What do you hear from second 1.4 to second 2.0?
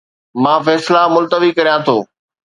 ڪريان ٿو